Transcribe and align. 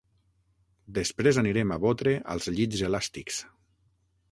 Després 0.97 1.39
anirem 1.41 1.75
a 1.77 1.77
botre 1.85 2.15
als 2.37 2.51
llits 2.57 2.83
elàstics. 2.91 3.41